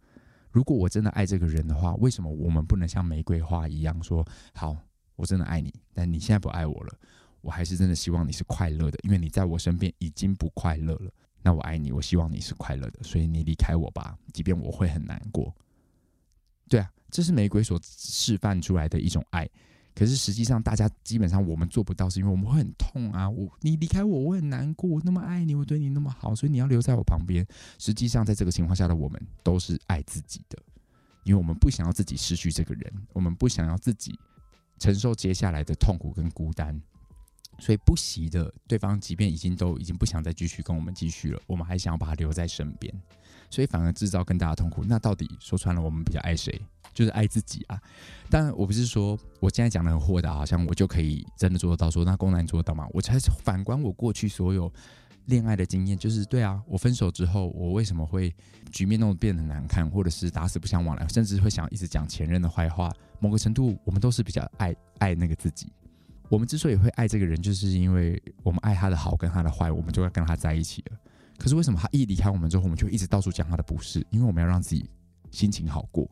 [0.50, 4.26] 如果我真的爱这个人的话，为什么我们不能像玫瑰花一样说
[4.56, 4.76] 好？
[5.16, 6.98] 我真的爱你，但你现在不爱我了，
[7.42, 11.12] 我还是真的希望你是快乐的，因为你在我身边已经不快乐了。
[11.48, 15.56] 那我爱你，我希望你是快乐的，所以你离开我吧，即便我会很难过。
[16.68, 19.50] 对啊，这是玫瑰所示范出来的一种爱。
[19.95, 23.30] 可是实际上，大家基本上我们做不到，是因为我们会很痛啊！
[23.30, 24.89] 我你离开我，我很难过。
[24.89, 27.48] 我那么爱你，我对你那么好，所以你要留在我旁边。
[27.80, 30.62] 实际上，在这个情况下的我们都是爱自己的，
[31.24, 34.20] 因为我们不想要自己失去这个人，我们不想要自己
[34.80, 36.78] 承受接下来的痛苦跟孤单，
[37.60, 42.93] 所以不惜的，对方即便已经都已经不想再继续跟我们继续了，我们还想要把他留在身边，
[43.49, 44.84] 所以反而制造更大的痛苦。
[44.84, 46.62] 那到底说穿了，我们比较爱谁？
[46.93, 47.80] 就是爱自己啊！
[48.28, 51.91] 但我不是说我现在讲的很豁达，好像我就可以真的做得到。
[51.91, 52.88] 说那公男做得到吗？
[52.91, 54.72] 我才反观我过去所有
[55.26, 58.34] 恋爱的经验，就是对啊，我分手之后，我为什么会
[58.72, 62.91] 局面弄得变得难看，或者是打死不相往来，甚至会想一直讲前任的坏话。
[63.20, 65.72] 某个程度，我们都是比较爱爱那个自己。
[66.30, 70.97] 我们之所以会爱这个人，就是因为我们爱他的好跟他的坏，我们就要跟他在一起了。
[71.38, 74.05] 可是为什么他一离开我们之后，我们就一直到处讲他的不是？
[74.09, 74.89] 因为我们要让自己
[75.32, 76.09] 心情好过。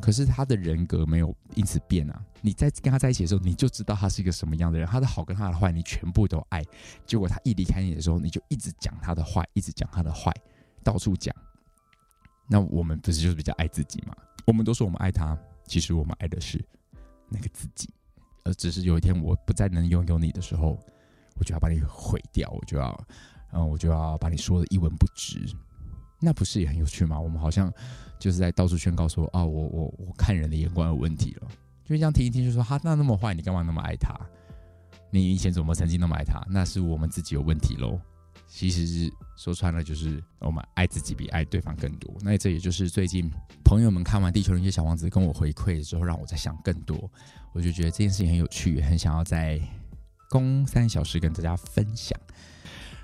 [0.00, 2.24] 可是他的人格没有因此变啊！
[2.40, 6.64] 你在跟他在一起的时候，你就知道他是一个什么样的人，他的好跟他的坏，你全部都爱。
[7.06, 10.32] 结果他一离开你的时候，你就一直讲他的坏，一直讲他的坏，
[10.82, 11.32] 到处讲。
[12.48, 14.14] 那我们不是就是比较爱自己吗？
[14.46, 16.64] 我们都说我们爱他，其实我们爱的是
[17.28, 17.88] 那个自己。
[18.44, 20.78] 而只是有一天我不再能拥有你的时候，
[21.36, 23.06] 我就要把你毁掉，我就要，
[23.52, 25.38] 嗯，我就要把你说的一文不值。
[26.20, 27.18] 那不是也很有趣吗？
[27.18, 27.72] 我们好像
[28.18, 31.48] 就是在到处宣告说啊，我我我看人的眼光有问题了，
[31.84, 34.14] 就这样听一听，就说哈那那么坏，你干嘛那么爱他？
[35.10, 36.40] 你以前怎么曾经那么爱他？
[36.48, 38.00] 那是我们自己有问题喽。
[38.54, 42.14] 其实是说穿了，就是我们爱自己比爱对方更多。
[42.20, 43.30] 那这也就是最近
[43.64, 47.10] 朋友们看完《地球人间小王子》跟我回馈之后，让我在想更多。
[47.54, 49.58] 我就觉得这件事情很有趣，很想要在
[50.28, 52.18] 公三小时跟大家分享。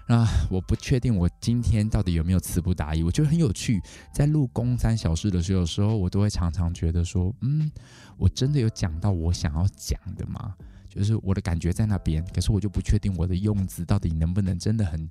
[0.09, 3.03] 啊，我不确定我今天到底有没有词不达意。
[3.03, 3.81] 我觉得很有趣，
[4.13, 7.73] 在录公三小时的时候，有时候我都会常常觉得说，嗯，
[8.19, 10.55] 我真的有讲到我想要讲的吗？
[10.99, 15.09] 就是我的感觉在那边，可是我就不确定我的用字到底能不能真的很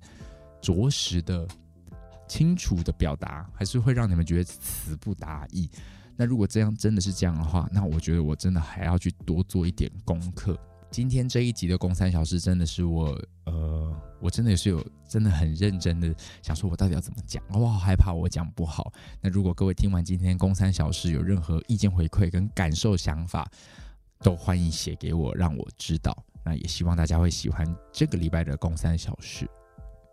[0.62, 1.48] 着实的、
[2.28, 5.70] 清楚的表达，还是会让你们觉得词不达意。
[6.16, 10.60] 那如果这样真的是这样的话，那我觉得我真的还要去多做一点功课。
[10.90, 13.96] 今天这一集的公三小时真的是我呃。
[14.20, 16.12] 我真的也是有真的很认真的
[16.42, 17.44] 想说，我到底要怎么讲？
[17.52, 18.92] 我好害怕我讲不好。
[19.22, 23.48] 那如果各位听完今天公三小事有任何意见回馈跟感受想法，
[24.22, 26.16] 都欢迎写给我，让我知道。
[26.44, 29.46] 那也希望大家会喜欢这个礼拜的公三小事，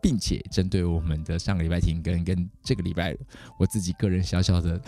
[0.02, 3.16] 并且针对我们的上个礼拜停更跟这个礼拜
[3.58, 4.80] 我自己个人小小的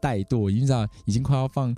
[0.00, 1.74] 怠惰，因为知道已经快要放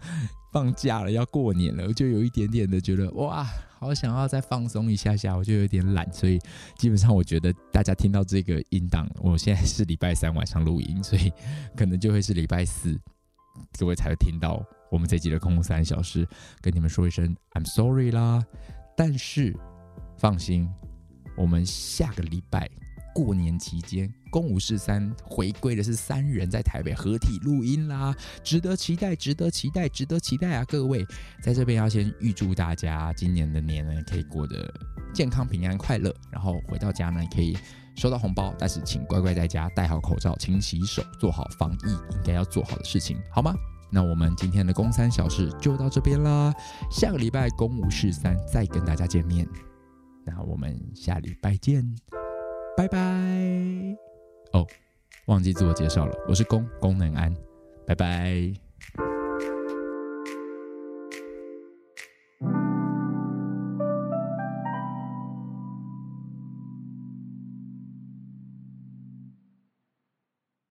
[0.52, 3.46] 放假了，要过年了，我就有一点点的觉得哇，
[3.78, 6.38] 好想要再放松一下下，我就有点懒，所以
[6.76, 11.32] 基本上我觉得大家听到这个音档，我现在是礼拜三晚上录音，所以
[11.74, 12.94] 可能就会是礼拜四
[13.78, 14.62] 各位才会听到
[14.94, 16.24] 我们这集的空三小时，
[16.60, 18.46] 跟你们说一声 I'm sorry 啦。
[18.96, 19.52] 但是，
[20.16, 20.70] 放心，
[21.36, 22.70] 我们下个礼拜
[23.12, 28.14] 过年期间，公五四三回归的是三人在台北合体录音啦，
[28.44, 30.64] 值得期待，值得期待，值得期待啊！
[30.68, 31.04] 各位，
[31.42, 34.72] 在这边要先预祝大家今年的年呢，可以过得
[35.12, 37.58] 健康、平安、快乐，然后回到家呢，可以
[37.96, 43.52] 收到红包，但是请乖乖在家戴好口罩，勤洗手，做好防疫应该要做好的事情，好吗？
[43.94, 46.52] 那我们今天的公三小事就到这边啦，
[46.90, 49.48] 下个礼拜公五事三再跟大家见面，
[50.24, 51.94] 那我们下礼拜见，
[52.76, 52.98] 拜拜。
[54.52, 54.66] 哦，
[55.26, 57.32] 忘记自我介绍了，我是公功能安，
[57.86, 58.63] 拜拜。